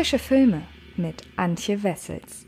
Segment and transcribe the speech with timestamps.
[0.00, 0.62] Frische Filme
[0.96, 2.46] mit Antje Wessels.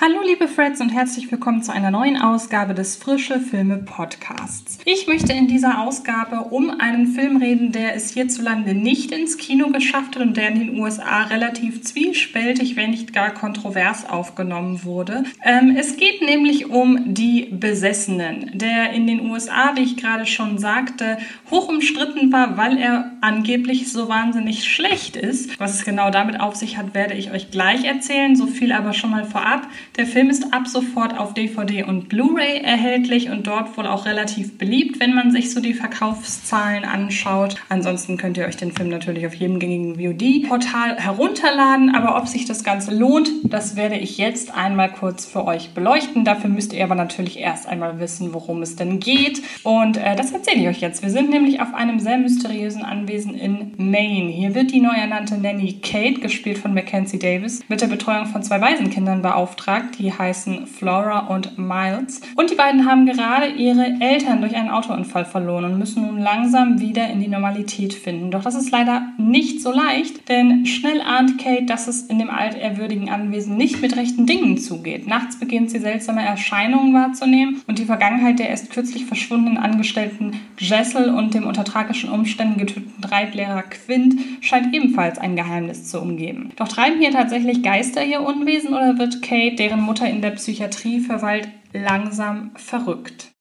[0.00, 4.78] Hallo liebe Freds und herzlich willkommen zu einer neuen Ausgabe des Frische Filme Podcasts.
[4.86, 9.68] Ich möchte in dieser Ausgabe um einen Film reden, der es hierzulande nicht ins Kino
[9.68, 15.24] geschafft hat und der in den USA relativ zwiespältig, wenn nicht gar kontrovers aufgenommen wurde.
[15.44, 20.56] Ähm, es geht nämlich um Die Besessenen, der in den USA, wie ich gerade schon
[20.56, 21.18] sagte,
[21.50, 25.58] hoch umstritten war, weil er angeblich so wahnsinnig schlecht ist.
[25.60, 28.36] Was es genau damit auf sich hat, werde ich euch gleich erzählen.
[28.36, 29.66] So viel aber schon mal vorab.
[29.96, 34.56] Der Film ist ab sofort auf DVD und Blu-ray erhältlich und dort wohl auch relativ
[34.58, 37.56] beliebt, wenn man sich so die Verkaufszahlen anschaut.
[37.68, 42.46] Ansonsten könnt ihr euch den Film natürlich auf jedem gängigen VOD-Portal herunterladen, aber ob sich
[42.46, 46.24] das Ganze lohnt, das werde ich jetzt einmal kurz für euch beleuchten.
[46.24, 49.42] Dafür müsst ihr aber natürlich erst einmal wissen, worum es denn geht.
[49.62, 51.02] Und äh, das erzähle ich euch jetzt.
[51.02, 54.30] Wir sind nämlich auf einem sehr mysteriösen Anwesen in Maine.
[54.30, 58.42] Hier wird die neu ernannte Nanny Kate, gespielt von Mackenzie Davis, mit der Betreuung von
[58.42, 59.98] zwei Waisenkindern beauftragt.
[59.98, 62.20] Die heißen Flora und Miles.
[62.36, 66.80] Und die beiden haben gerade ihre Eltern durch einen Autounfall verloren und müssen nun langsam
[66.80, 68.30] wieder in die Normalität finden.
[68.30, 72.30] Doch das ist leider nicht so leicht, denn schnell ahnt Kate, dass es in dem
[72.30, 75.06] altehrwürdigen Anwesen nicht mit rechten Dingen zugeht.
[75.06, 81.10] Nachts beginnt sie seltsame Erscheinungen wahrzunehmen und die Vergangenheit der erst kürzlich verschwundenen Angestellten Jessel
[81.10, 86.52] und dem unter tragischen Umständen getöteten Reitlehrer Quint scheint ebenfalls ein Geheimnis zu umgeben.
[86.56, 90.32] Doch treiben hier tatsächlich Geister ihr Unwesen oder wird Kate, deren deren Mutter in der
[90.32, 93.32] Psychiatrie verweilt, langsam verrückt.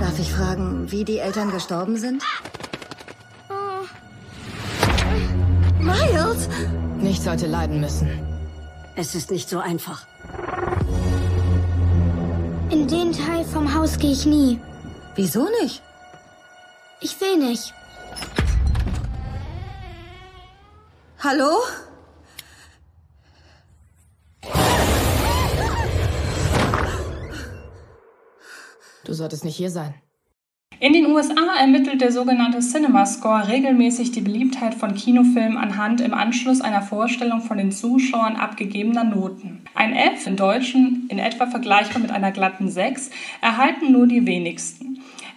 [0.00, 2.22] Darf ich fragen, wie die Eltern gestorben sind?
[5.80, 6.48] Miles!
[7.00, 8.08] Nicht sollte leiden müssen.
[8.96, 10.06] Es ist nicht so einfach.
[12.70, 14.60] In den Teil vom Haus gehe ich nie.
[15.14, 15.82] Wieso nicht?
[17.00, 17.72] Ich will nicht.
[21.20, 21.58] Hallo?
[29.04, 29.94] Du solltest nicht hier sein.
[30.80, 36.14] In den USA ermittelt der sogenannte Cinema Score regelmäßig die Beliebtheit von Kinofilmen anhand im
[36.14, 39.64] Anschluss einer Vorstellung von den Zuschauern abgegebener Noten.
[39.74, 43.10] Ein F in Deutschen, in etwa vergleichbar mit einer glatten 6,
[43.40, 44.87] erhalten nur die wenigsten.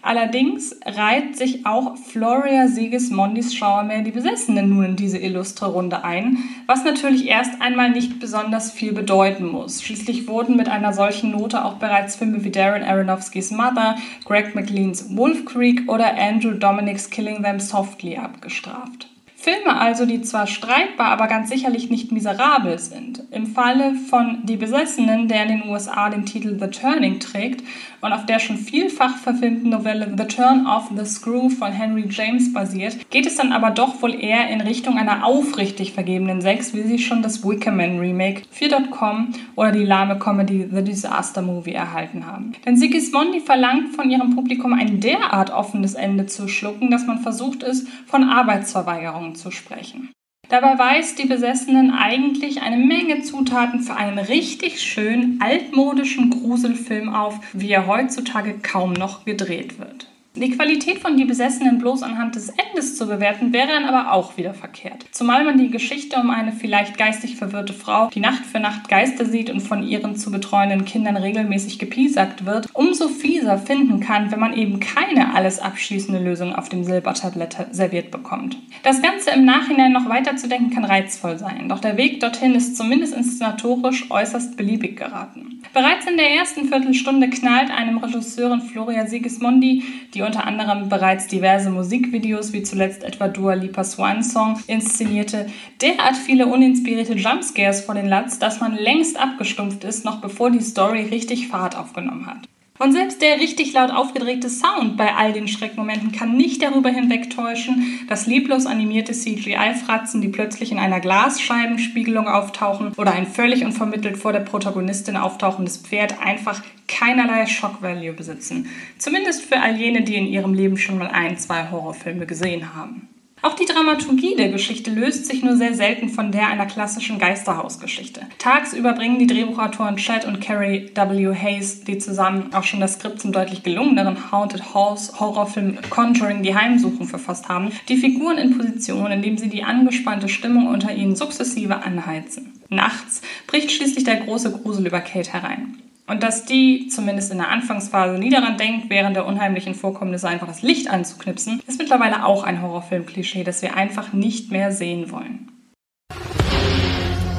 [0.04, 6.38] Allerdings reiht sich auch Floria Sigismondis Schauermeer die Besessenen nun in diese illustre Runde ein,
[6.66, 9.84] was natürlich erst einmal nicht besonders viel bedeuten muss.
[9.84, 13.96] Schließlich wurden mit einer solchen Note auch bereits Filme wie Darren Aronofskys Mother,
[14.26, 19.08] Greg McLeans Wolf Creek oder Andrew Dominic's Killing Them Softly abgestraft.
[19.42, 23.24] Filme also, die zwar streitbar, aber ganz sicherlich nicht miserabel sind.
[23.32, 27.64] Im Falle von Die Besessenen, der in den USA den Titel The Turning trägt
[28.02, 32.54] und auf der schon vielfach verfilmten Novelle The Turn of the Screw von Henry James
[32.54, 36.84] basiert, geht es dann aber doch wohl eher in Richtung einer aufrichtig vergebenen Sex, wie
[36.84, 42.54] sie schon das Wickerman Remake 4.com oder die lahme Comedy The Disaster Movie erhalten haben.
[42.64, 47.64] Denn Sigismondi verlangt von ihrem Publikum ein derart offenes Ende zu schlucken, dass man versucht
[47.64, 50.12] ist, von Arbeitsverweigerung Erfahrungen zu sprechen.
[50.50, 57.40] Dabei weist die Besessenen eigentlich eine Menge Zutaten für einen richtig schönen altmodischen Gruselfilm auf,
[57.54, 60.08] wie er heutzutage kaum noch gedreht wird.
[60.34, 64.38] Die Qualität von Die Besessenen bloß anhand des Endes zu bewerten, wäre dann aber auch
[64.38, 65.06] wieder verkehrt.
[65.12, 69.26] Zumal man die Geschichte um eine vielleicht geistig verwirrte Frau, die Nacht für Nacht Geister
[69.26, 74.40] sieht und von ihren zu betreuenden Kindern regelmäßig gepiesackt wird, umso fieser finden kann, wenn
[74.40, 78.56] man eben keine alles abschließende Lösung auf dem Silbertablett serviert bekommt.
[78.84, 83.14] Das Ganze im Nachhinein noch weiterzudenken kann reizvoll sein, doch der Weg dorthin ist zumindest
[83.14, 85.62] inszenatorisch äußerst beliebig geraten.
[85.74, 91.28] Bereits in der ersten Viertelstunde knallt einem Regisseurin Floria Sigismondi die die unter anderem bereits
[91.28, 95.48] diverse Musikvideos, wie zuletzt etwa Dua Lipa Swan Song, inszenierte,
[95.82, 100.62] derart viele uninspirierte Jumpscares vor den Latz, dass man längst abgestumpft ist, noch bevor die
[100.62, 102.48] Story richtig Fahrt aufgenommen hat.
[102.82, 108.00] Und selbst der richtig laut aufgedrehte Sound bei all den Schreckmomenten kann nicht darüber hinwegtäuschen,
[108.10, 114.34] dass lieblos animierte CGI-Fratzen, die plötzlich in einer Glasscheibenspiegelung auftauchen oder ein völlig unvermittelt vor
[114.34, 118.68] der Protagonistin auftauchendes Pferd einfach keinerlei Shock-Value besitzen.
[118.98, 123.11] Zumindest für all jene, die in ihrem Leben schon mal ein, zwei Horrorfilme gesehen haben.
[123.44, 128.22] Auch die Dramaturgie der Geschichte löst sich nur sehr selten von der einer klassischen Geisterhausgeschichte.
[128.38, 131.34] Tagsüber bringen die Drehbuchautoren Chad und Carrie W.
[131.34, 136.56] Hayes, die zusammen auch schon das Skript zum deutlich gelungeneren Haunted House Horrorfilm Conjuring die
[136.56, 141.78] Heimsuchung verfasst haben, die Figuren in Position, indem sie die angespannte Stimmung unter ihnen sukzessive
[141.78, 142.54] anheizen.
[142.70, 145.78] Nachts bricht schließlich der große Grusel über Kate herein.
[146.08, 150.48] Und dass die, zumindest in der Anfangsphase, nie daran denkt, während der unheimlichen Vorkommnisse einfach
[150.48, 155.52] das Licht anzuknipsen, ist mittlerweile auch ein Horrorfilm-Klischee, das wir einfach nicht mehr sehen wollen.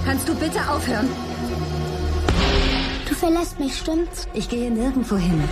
[0.04, 1.08] Kannst du bitte aufhören?
[3.08, 4.26] Du verlässt mich, stimmt's?
[4.34, 5.42] Ich gehe nirgendwo hin.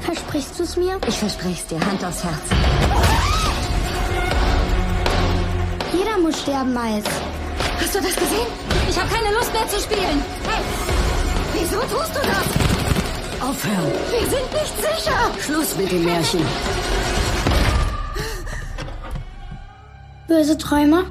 [0.00, 0.98] Versprichst du's mir?
[1.06, 2.40] Ich verspreche es dir, Hand aufs Herz.
[5.92, 7.04] Jeder muss sterben, Miles.
[7.80, 8.46] Hast du das gesehen?
[8.88, 10.22] Ich habe keine Lust mehr zu spielen.
[10.46, 10.62] Hey,
[11.54, 13.48] wieso tust du das?
[13.48, 13.92] Aufhören.
[14.10, 15.30] Wir sind nicht sicher.
[15.40, 16.44] Schluss mit dem Märchen.
[20.26, 21.06] Böse Träume?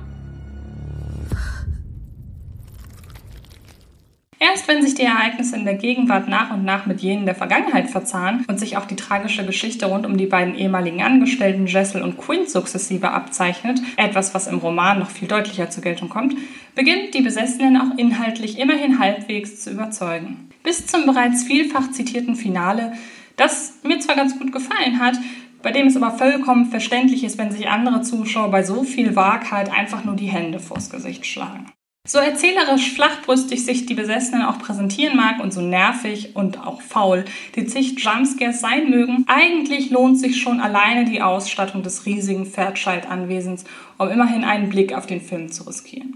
[4.50, 7.90] Erst wenn sich die Ereignisse in der Gegenwart nach und nach mit jenen der Vergangenheit
[7.90, 12.18] verzahnen und sich auch die tragische Geschichte rund um die beiden ehemaligen Angestellten Jessel und
[12.18, 16.36] Quinn sukzessive abzeichnet, etwas, was im Roman noch viel deutlicher zur Geltung kommt,
[16.76, 20.50] beginnt die Besessenen auch inhaltlich immerhin halbwegs zu überzeugen.
[20.64, 22.94] Bis zum bereits vielfach zitierten Finale,
[23.36, 25.16] das mir zwar ganz gut gefallen hat,
[25.62, 29.70] bei dem es aber vollkommen verständlich ist, wenn sich andere Zuschauer bei so viel Wahrheit
[29.74, 31.66] einfach nur die Hände vors Gesicht schlagen.
[32.10, 37.26] So erzählerisch flachbrüstig sich die Besessenen auch präsentieren mag und so nervig und auch faul
[37.58, 43.66] die zig Jumpscares sein mögen, eigentlich lohnt sich schon alleine die Ausstattung des riesigen Fairchild-Anwesens,
[43.98, 46.07] um immerhin einen Blick auf den Film zu riskieren.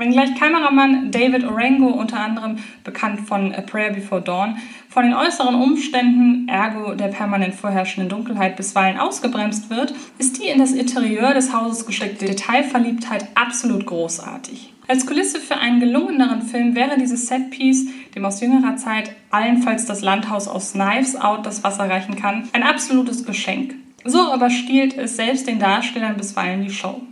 [0.00, 4.56] Wenngleich Kameramann David Orengo, unter anderem bekannt von A Prayer Before Dawn,
[4.88, 10.58] von den äußeren Umständen, ergo der permanent vorherrschenden Dunkelheit, bisweilen ausgebremst wird, ist die in
[10.58, 14.72] das Interieur des Hauses gesteckte Detailverliebtheit absolut großartig.
[14.88, 20.00] Als Kulisse für einen gelungeneren Film wäre dieses Setpiece, dem aus jüngerer Zeit allenfalls das
[20.00, 23.74] Landhaus aus Knives Out das Wasser reichen kann, ein absolutes Geschenk.
[24.06, 27.02] So aber stiehlt es selbst den Darstellern bisweilen die Show.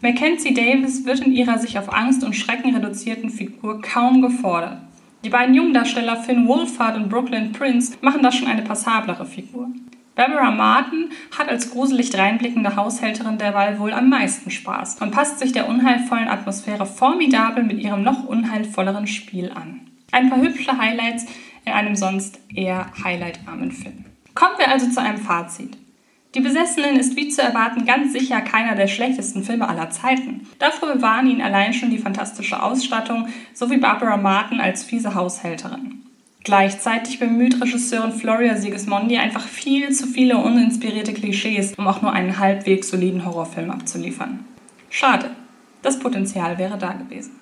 [0.00, 4.78] Mackenzie Davis wird in ihrer sich auf Angst und Schrecken reduzierten Figur kaum gefordert.
[5.24, 9.68] Die beiden Jungdarsteller Finn Wolfhard und Brooklyn Prince machen da schon eine passablere Figur.
[10.14, 15.52] Barbara Martin hat als gruselig reinblickende Haushälterin derweil wohl am meisten Spaß und passt sich
[15.52, 19.80] der unheilvollen Atmosphäre formidabel mit ihrem noch unheilvolleren Spiel an.
[20.12, 21.26] Ein paar hübsche Highlights
[21.64, 24.04] in einem sonst eher highlightarmen Film.
[24.34, 25.76] Kommen wir also zu einem Fazit.
[26.34, 30.46] Die Besessenen ist wie zu erwarten ganz sicher keiner der schlechtesten Filme aller Zeiten.
[30.58, 36.02] Dafür bewahren ihn allein schon die fantastische Ausstattung sowie Barbara Martin als fiese Haushälterin.
[36.44, 42.38] Gleichzeitig bemüht Regisseurin Floria Sigismondi einfach viel zu viele uninspirierte Klischees, um auch nur einen
[42.38, 44.44] halbwegs soliden Horrorfilm abzuliefern.
[44.90, 45.30] Schade.
[45.82, 47.32] Das Potenzial wäre da gewesen.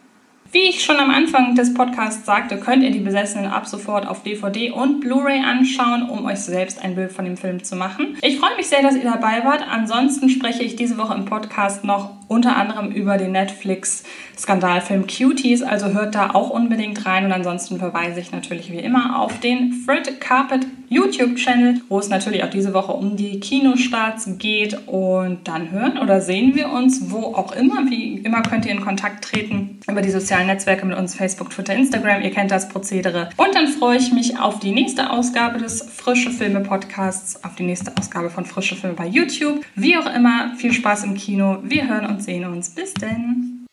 [0.57, 4.23] Wie ich schon am Anfang des Podcasts sagte, könnt ihr die Besessenen ab sofort auf
[4.23, 8.17] DVD und Blu-ray anschauen, um euch selbst ein Bild von dem Film zu machen.
[8.23, 9.63] Ich freue mich sehr, dass ihr dabei wart.
[9.71, 15.89] Ansonsten spreche ich diese Woche im Podcast noch unter anderem über den Netflix-Skandalfilm Cuties, also
[15.89, 20.21] hört da auch unbedingt rein und ansonsten verweise ich natürlich wie immer auf den Fred
[20.21, 25.99] Carpet YouTube-Channel, wo es natürlich auch diese Woche um die Kinostarts geht und dann hören
[25.99, 27.89] oder sehen wir uns wo auch immer.
[27.91, 31.75] Wie immer könnt ihr in Kontakt treten über die sozialen Netzwerke mit uns Facebook, Twitter,
[31.75, 32.23] Instagram.
[32.23, 33.29] Ihr kennt das Prozedere.
[33.37, 37.65] Und dann freue ich mich auf die nächste Ausgabe des Frische Filme Podcasts, auf die
[37.65, 39.65] nächste Ausgabe von Frische Filme bei YouTube.
[39.75, 41.59] Wie auch immer, viel Spaß im Kino.
[41.63, 42.71] Wir hören uns, sehen uns.
[42.71, 43.67] Bis denn.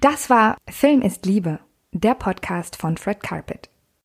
[0.00, 1.60] Das war Film ist Liebe,
[1.92, 3.69] der Podcast von Fred Carpet.